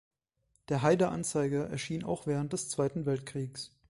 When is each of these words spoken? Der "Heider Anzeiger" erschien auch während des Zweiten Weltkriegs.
Der 0.69 0.81
"Heider 0.81 1.11
Anzeiger" 1.11 1.69
erschien 1.69 2.03
auch 2.03 2.25
während 2.25 2.53
des 2.53 2.69
Zweiten 2.69 3.05
Weltkriegs. 3.05 3.69